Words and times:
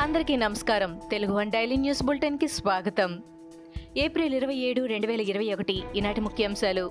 అందరికీ 0.00 0.36
నమస్కారం. 0.36 1.00
Telugu 1.10 1.32
one 1.32 1.50
daily 1.50 1.76
news 1.76 2.02
బులెటిన్కి 2.02 2.48
స్వాగతం. 2.48 3.22
ఏప్రిల్ 3.96 4.34
ఇరవై 4.34 4.54
ఏడు 4.54 4.84
రెండు 4.84 5.06
వేల 5.06 5.20
ఇరవై 5.20 5.54
ఒకటి 5.54 5.82
ఈనాటి 5.96 6.20
ముఖ్యాంశాలు. 6.20 6.90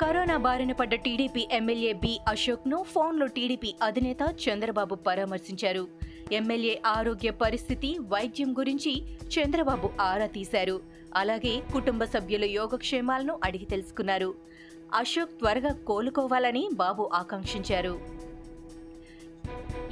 కరోనా 0.00 0.36
బారిన 0.36 0.72
పడ్డ 0.72 0.94
టీడీపీ 0.94 1.48
ఎమ్మెల్యే 1.52 1.92
బి 1.92 2.20
అశోక్ను 2.28 2.82
ఫోన్లో 2.82 3.26
టీడీపీ 3.26 3.74
అధినేత 3.82 4.34
చంద్రబాబు 4.48 4.94
పరామర్శించారు. 4.94 5.88
ఎమ్మెల్యే 6.32 6.82
ఆరోగ్య 6.86 7.30
పరిస్థితి 7.30 7.98
వైద్యం 7.98 8.58
గురించి 8.58 9.02
చంద్రబాబు 9.38 9.90
ఆరా 10.00 10.26
తీశారు. 10.26 10.80
అలాగే 11.14 11.62
కుటుంబ 11.72 12.04
సభ్యుల 12.04 12.44
యోగక్షేమాలను 12.44 13.38
అడిగి 13.44 13.64
తెలుసుకున్నారు. 13.64 14.34
అశోక్ 14.94 15.30
త్వరగా 15.30 15.72
కోలుకోవాలని 15.72 16.68
బాబు 16.72 17.10
ఆకాంక్షించారు. 17.12 18.25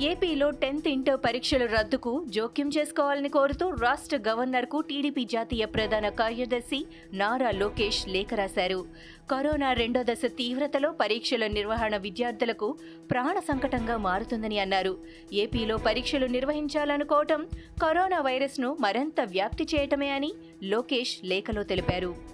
ఏపీలో 0.00 0.50
టెన్త్ 0.50 0.88
ఇంటర్ 0.88 1.16
పరీక్షల 1.16 1.66
రద్దుకు 1.66 2.24
జోక్యం 2.28 2.70
చేసుకోవాలని 2.78 3.28
కోరుతూ 3.28 3.70
రాష్ట్ర 3.70 4.18
గవర్నర్కు 4.28 4.80
టీడీపీ 4.80 5.24
జాతీయ 5.24 5.64
ప్రధాన 5.64 6.08
కార్యదర్శి 6.08 6.86
నారా 7.12 7.50
లోకేష్ 7.50 8.08
లేఖ 8.08 8.26
రాశారు. 8.34 8.84
కరోనా 9.30 9.72
రెండో 9.72 10.02
దశ 10.02 10.22
తీవ్రతలో 10.24 10.90
పరీక్షల 10.90 11.46
నిర్వహణ 11.46 11.96
విద్యార్థులకు 11.96 12.76
ప్రాణ 13.10 13.38
సంకటంగా 13.38 13.96
మారుతుందని 13.96 14.58
అన్నారు. 14.58 14.96
ఏపీలో 15.32 15.76
పరీక్షలు 15.76 16.26
నిర్వహించాలనుకోవటం 16.26 17.46
కరోనా 17.82 18.20
వైరస్ను 18.20 18.76
మరింత 18.80 19.20
వ్యాప్తి 19.20 19.64
చేయటమే 19.64 20.10
అని 20.10 20.32
లోకేష్ 20.62 21.16
లేఖలో 21.24 21.62
తెలిపారు. 21.62 22.33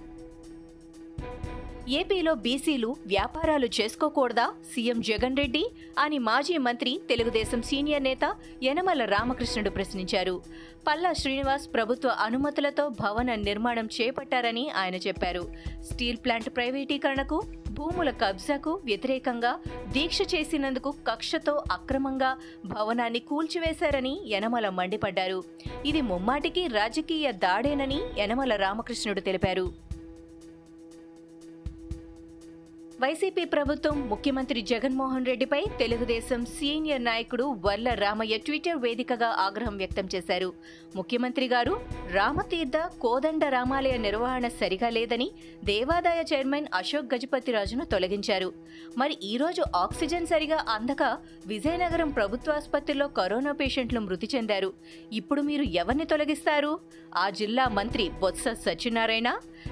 ఏపీలో 1.99 2.35
బీసీలు 2.35 2.97
వ్యాపారాలు 3.07 3.67
చేసుకోకూడదా? 3.67 4.45
సీఎం 4.75 5.01
జగన్ 5.01 5.37
రెడ్డి 5.37 5.63
అని 5.99 6.19
మాజీ 6.19 6.57
మంత్రి 6.59 7.01
తెలుగుదేశం 7.09 7.63
సీనియర్ 7.63 8.03
నేత 8.03 8.35
యనమల 8.63 9.05
రామకృష్ణుడు 9.05 9.71
ప్రశ్నించారు. 9.71 10.43
పల్లా 10.87 11.13
శ్రీనివాస్ 11.13 11.67
ప్రభుత్వ 11.75 12.09
అనుమతులతో 12.09 12.89
భవన 12.89 13.35
నిర్మాణం 13.35 13.89
చేపట్టారని 14.01 14.71
ఆయన 14.71 14.95
చెప్పారు. 14.95 15.43
స్టీల్ 15.91 16.17
ప్లాంట్ 16.17 16.51
ప్రైవేటీకరణకు 16.57 17.43
భూముల 17.71 18.11
కబ్జాకు 18.11 18.81
వ్యతిరేకంగా 18.85 19.53
దీక్ష 19.93 20.19
చేసినందుకు 20.35 20.95
కక్షతో 21.09 21.65
అక్రమంగా 21.73 22.37
భవనాన్ని 22.65 23.19
కూల్చివేశారని 23.19 24.21
యనమల 24.29 24.69
మండిపడ్డారు. 24.69 25.45
ఇది 25.87 26.01
ముమ్మాటికి 26.01 26.67
రాజకీయ 26.67 27.33
దాడేనని 27.33 28.01
యనమల 28.19 28.57
రామకృష్ణుడు 28.57 29.21
తెలిపారు. 29.21 29.90
వైసీపీ 33.03 33.45
ప్రభుత్వం 33.45 33.97
ముఖ్యమంత్రి 34.09 34.61
జగన్మోహన్ 34.71 35.27
రెడ్డిపై 35.29 35.61
తెలుగుదేశం 35.79 36.41
సీనియర్ 36.57 37.05
నాయకుడు 37.05 37.45
వర్ల 37.65 37.89
రామయ్య 37.95 38.37
ట్విట్టర్ 38.39 38.83
వేదికగా 38.85 39.29
ఆగ్రహం 39.45 39.77
వ్యక్తం 39.77 40.07
చేశారు. 40.15 40.49
ముఖ్యమంత్రి 40.97 41.47
గారు 41.49 41.75
రామతీర్థ 42.13 42.79
కోదండ 43.01 43.45
రామాలయ 43.45 43.97
నిర్వహణ 43.97 44.49
సరిగా 44.61 44.89
లేదని 44.89 45.29
దేవాదాయ 45.65 46.25
చైర్మన్ 46.33 46.69
అశోక్ 46.75 47.15
గజపతిరాజును 47.15 47.85
తొలగించారు. 47.85 48.51
మరి 48.99 49.17
ఈరోజు 49.23 49.65
ఆక్సిజన్ 49.77 50.31
సరిగా 50.35 50.61
అందక 50.69 51.03
విజయనగరం 51.47 52.11
ప్రభుత్వాసుపత్రిలో 52.11 53.09
కరోనా 53.09 53.53
పేషెంట్లు 53.53 54.01
మృతి 54.01 54.31
చెందారు. 54.37 54.73
ఇప్పుడు 55.13 55.43
మీరు 55.51 55.63
ఎవరిని 55.83 56.05
తొలగిస్తారు? 56.05 56.75
ఆ 57.17 57.27
జిల్లా 57.31 57.67
మంత్రి 57.81 58.07
బొత్స 58.23 58.49
సత్యనారాయణ 58.67 59.29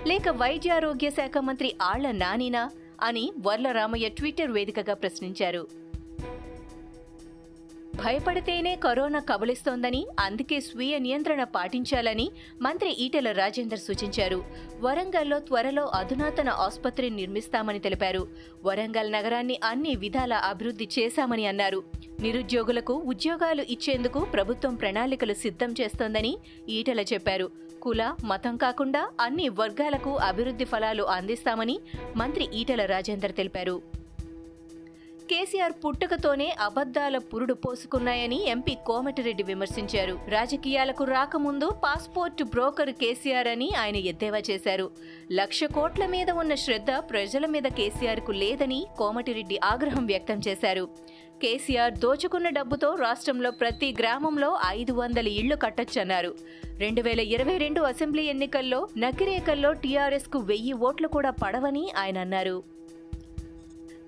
లేక 0.06 0.28
వైద్యారోగ్య 0.42 1.10
శాఖ 1.10 1.38
మంత్రి 1.38 1.70
ఆళ్ళ 1.82 2.10
నానినా 2.24 2.70
అని 3.02 3.32
వర్లరామయ్య 3.46 4.08
ట్విట్టర్ 4.08 4.50
వేదికగా 4.50 4.94
ప్రశ్నించారు. 4.94 5.88
భయపడితేనే 7.96 8.76
కరోనా 8.76 9.20
కబలిస్తోందని 9.20 10.06
అందుకే 10.20 10.60
స్వీయ 10.60 10.98
నియంత్రణ 10.98 11.44
పాటించాలని 11.44 12.30
మంత్రి 12.62 12.90
ఈటెల 12.90 13.32
రాజేందర్ 13.32 13.78
సూచించారు. 13.78 14.44
వరంగల్లో 14.80 15.38
త్వరలో 15.38 15.84
అధునాతన 15.86 16.48
ఆసుపత్రి 16.48 17.10
నిర్మిస్తామని 17.10 17.78
తెలిపారు. 17.78 18.28
వరంగల్ 18.64 19.12
నగరాన్ని 19.12 19.60
అన్ని 19.64 19.96
విధాల 19.96 20.32
అభివృద్ధి 20.32 20.88
చేశామని 20.98 21.46
అన్నారు. 21.46 21.82
నిరుద్యోగులకు 22.20 22.94
ఉద్యోగాలు 22.94 23.62
ఇచ్చేందుకు 23.62 24.20
ప్రభుత్వం 24.20 24.74
ప్రణాళికలు 24.74 25.34
సిద్ధం 25.34 25.74
చేస్తోందని 25.80 26.38
ఈటెల 26.68 27.00
చెప్పారు. 27.00 27.67
కుల 27.82 28.14
మతం 28.24 28.56
కాకుండా 28.56 29.10
అన్ని 29.20 29.48
వర్గాలకు 29.48 30.10
అభివృద్ధి 30.16 30.64
ఫలాలు 30.64 31.02
అందిస్తామని 31.02 31.80
మంత్రి 32.16 32.48
ఈటెల 32.54 32.84
రాజేందర్ 32.84 33.32
తెలిపారు. 33.32 33.82
కేసీఆర్ 35.30 35.72
పుట్టుకతోనే 35.72 36.56
అబద్దాల 36.60 37.18
పురుడు 37.18 37.54
పోసుకున్నాయని 37.54 38.48
ఎంపీ 38.48 38.74
కోమటిరెడ్డి 38.86 39.42
విమర్శించారు. 39.42 40.18
రాజకీయాలకు 40.28 41.04
రాకముందు 41.04 41.70
పాస్పోర్ట్ 41.84 42.42
బ్రోకర్ 42.42 42.90
కేసీఆర్ 42.90 43.48
అని 43.48 43.68
ఆయన 43.80 43.96
ఎద్దేవా 43.96 44.40
చేశారు. 44.50 44.90
లక్ష 45.32 45.64
కోట్ల 45.64 46.06
మీద 46.06 46.30
ఉన్న 46.30 46.54
శ్రద్ధ 46.54 46.90
ప్రజల 46.90 47.46
మీద 47.46 47.62
కేసీఆర్కు 47.62 48.32
లేదని 48.32 48.86
కోమటిరెడ్డి 48.98 49.60
ఆగ్రహం 49.64 50.06
వ్యక్తం 50.06 50.40
చేశారు. 50.48 50.88
కేసీఆర్ 51.42 51.94
దోచుకున్న 51.94 52.48
డబ్బుతో 52.48 52.94
రాష్ట్రంలో 52.94 53.50
ప్రతి 53.50 53.96
గ్రామంలో 54.00 54.58
ఐదు 54.66 54.92
వందల 54.92 55.28
ఇళ్ళు 55.28 55.56
కట్టొచ్చన్నారు. 55.56 56.32
రెండు 56.78 57.02
వేల 57.02 57.20
ఇరవై 57.20 57.58
రెండు 57.58 57.80
అసెంబ్లీ 57.80 58.24
ఎన్నికల్లో 58.24 58.88
నకిరేకల్లో 58.98 59.72
టీఆర్ఎస్కు 59.72 60.38
వెయ్యి 60.38 60.72
ఓట్లు 60.72 61.08
కూడా 61.08 61.30
పడవని 61.30 61.84
ఆయన 61.98 62.18
అన్నారు. 62.18 62.77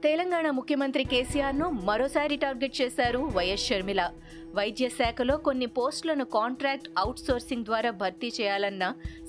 తెలంగాణ 0.05 0.51
ముఖ్యమంత్రి 0.57 1.05
కేసీఆర్ను 1.05 1.67
మరోసారి 1.89 2.37
టార్గెట్ 2.37 2.77
చేశారు 2.81 3.19
వైఎస్ 3.37 3.67
షర్మిల. 3.67 4.03
వైద్య 4.55 4.87
శాఖలో 4.89 5.37
కొన్ని 5.47 5.67
పోస్టులను 5.67 6.25
కాంట్రాక్ట్ 6.37 6.89
అవుట్సోర్సింగ్ 6.99 7.65
ద్వారా 7.65 7.91
భర్తీ 7.91 8.33
చేయాలన్న 8.41 8.85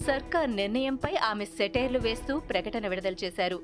సర్కార్ 0.08 0.50
నిర్ణయంపై 0.56 1.14
ఆమె 1.30 1.46
సెటైర్లు 1.58 2.00
వేస్తూ 2.00 2.40
ప్రకటన 2.52 2.88
విడుదల 2.88 3.16
చేశారు. 3.24 3.60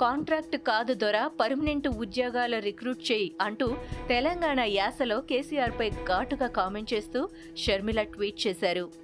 కాంట్రాక్ట్ 0.00 0.56
కాదు 0.70 0.94
దొర 0.94 1.26
పర్మనెంట్ 1.40 1.88
ఉద్యోగాల 2.04 2.58
రిక్రూట్ 2.68 3.04
చేయి 3.12 3.28
అంటూ 3.40 3.68
తెలంగాణ 4.08 4.60
యాసలో 4.80 5.20
కేసీఆర్పై 5.20 5.90
ఘాటుగా 5.90 6.46
కామెంట్ 6.60 6.92
చేస్తూ 6.94 7.22
షర్మిల 7.56 8.02
ట్వీట్ 8.02 8.46
చేశారు. 8.46 9.01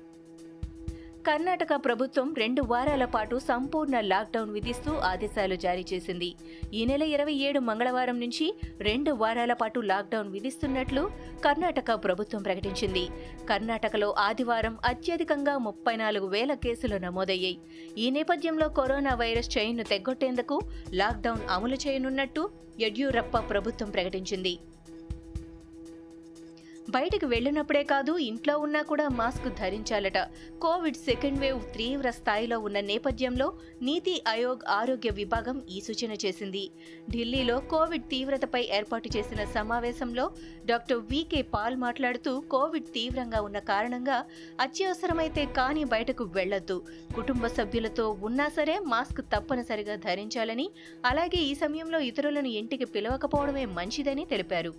కర్ణాటక 1.29 1.69
ప్రభుత్వం 1.75 2.35
రెండు 2.35 2.63
వారాల 2.63 3.05
పాటు 3.05 3.39
సంపూర్ణ 3.39 4.01
లాక్డౌన్ 4.01 4.51
విధిస్తూ 4.51 4.97
ఆదేశాలు 4.97 5.55
జారీ 5.55 5.85
చేసింది. 5.93 6.35
ఈ 6.75 6.85
నెల 6.85 7.03
ఇరవై 7.03 7.33
ఏడు 7.33 7.61
మంగళవారం 7.61 8.21
నుంచి 8.21 8.55
రెండు 8.81 9.13
వారాల 9.13 9.53
పాటు 9.53 9.81
లాక్డౌన్ 9.81 10.33
విధిస్తున్నట్లు 10.33 11.11
కర్ణాటక 11.45 12.05
ప్రభుత్వం 12.05 12.43
ప్రకటించింది. 12.43 13.09
కర్ణాటకలో 13.49 14.15
ఆదివారం 14.19 14.79
అత్యధికంగా 14.85 15.59
ముప్పై 15.59 15.97
నాలుగు 15.97 16.27
వేల 16.27 16.55
కేసులు 16.55 16.97
నమోదయ్యాయి. 16.97 17.59
ఈ 17.99 18.11
నేపథ్యంలో 18.11 18.69
కరోనా 18.69 19.15
వైరస్ 19.15 19.59
చైన్ను 19.59 19.85
తెగ్గొట్టేందుకు 19.85 20.61
లాక్డౌన్ 20.95 21.41
అమలు 21.51 21.75
చేయనున్నట్టు 21.75 22.51
యడ్యూరప్ప 22.81 23.39
ప్రభుత్వం 23.39 23.91
ప్రకటించింది. 23.91 24.59
బయటకు 26.95 27.27
వెళ్ళినప్పుడే 27.33 27.81
కాదు 27.91 28.13
ఇంట్లో 28.27 28.53
ఉన్నా 28.67 28.81
కూడా 28.91 29.07
మాస్క్ 29.17 29.49
ధరించాలట. 29.59 30.19
కోవిడ్ 30.65 30.99
సెకండ్ 31.09 31.41
వేవ్ 31.43 31.61
తీవ్ర 31.75 32.11
స్థాయిలో 32.19 32.57
ఉన్న 32.67 32.79
నేపథ్యంలో 32.91 33.49
నీతి 33.89 34.15
ఆయోగ్ 34.33 34.63
ఆరోగ్య 34.77 35.11
విభాగం 35.19 35.59
ఈ 35.75 35.79
సూచన 35.89 36.13
చేసింది. 36.25 36.65
ఢిల్లీలో 37.11 37.57
కోవిడ్ 37.73 38.07
తీవ్రతపై 38.15 38.63
ఏర్పాటు 38.79 39.11
చేసిన 39.17 39.45
సమావేశంలో 39.57 40.25
డాక్టర్ 40.67 41.03
వికే 41.13 41.43
పాల్ 41.55 41.79
మాట్లాడుతూ 41.85 42.33
కోవిడ్ 42.55 42.91
తీవ్రంగా 42.97 43.41
ఉన్న 43.49 43.61
కారణంగా 43.73 44.19
అత్యవసరమైతే 44.67 45.45
కానీ 45.61 45.85
బయటకు 45.95 46.27
వెళ్ళొద్దు 46.39 46.79
కుటుంబ 47.15 47.47
సభ్యులతో 47.59 48.07
ఉన్నా 48.31 48.49
సరే 48.59 48.77
మాస్క్ 48.93 49.23
తప్పనిసరిగా 49.35 49.97
ధరించాలని 50.09 50.69
అలాగే 51.05 51.41
ఈ 51.51 51.55
సమయంలో 51.55 52.01
ఇతరులను 52.11 52.53
ఇంటికి 52.61 52.89
పిలవకపోవడమే 52.95 53.67
మంచిదని 53.79 54.27
తెలిపారు. 54.35 54.73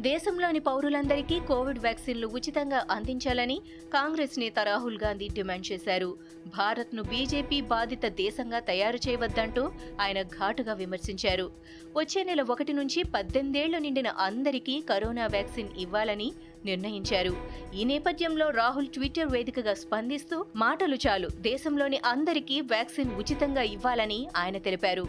దేశంలోని 0.00 0.58
పౌరులందరికీ 0.58 1.40
కోవిడ్ 1.40 1.78
వ్యాక్సిన్లు 1.78 2.26
ఉచితంగా 2.26 2.86
అందించాలని 2.90 3.60
కాంగ్రెస్ 3.94 4.38
నేత 4.38 4.58
రాహుల్ 4.62 4.98
గాంధీ 5.04 5.28
డిమాండ్ 5.28 5.72
చేశారు. 5.72 6.16
భారత్ను 6.46 7.02
బీజేపీ 7.02 7.60
బాధిత 7.60 8.06
దేశంగా 8.06 8.58
తయారు 8.58 8.96
చేయవద్దంటూ 9.08 9.72
ఆయన 10.00 10.22
ఘాటుగా 10.22 10.72
విమర్శించారు. 10.72 11.50
వచ్చే 11.96 12.24
నెల 12.24 12.42
ఒకటి 12.42 12.72
నుంచి 12.72 13.02
పద్దెనిమిదేళ్ళు 13.02 13.78
నిండిన 13.78 14.08
అందరికీ 14.08 14.80
కరోనా 14.80 15.26
వ్యాక్సిన్ 15.26 15.68
ఇవ్వాలని 15.78 16.32
నిర్ణయించారు. 16.64 17.36
ఈ 17.76 17.84
నేపథ్యంలో 17.84 18.50
రాహుల్ 18.50 18.86
ట్విట్టర్ 18.86 19.32
వేదికగా 19.32 19.74
స్పందిస్తూ 19.74 20.44
మాటలు 20.56 20.94
చాలు 20.94 21.28
దేశంలోని 21.28 22.00
అందరికీ 22.06 22.60
వ్యాక్సిన్ 22.60 23.14
ఉచితంగా 23.14 23.62
ఇవ్వాలని 23.62 24.28
ఆయన 24.36 24.58
తెలిపారు. 24.58 25.08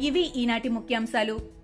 ఇవి 0.00 0.32
ఈనాటి 0.36 0.68
ముఖ్యాంశాలు. 0.68 1.63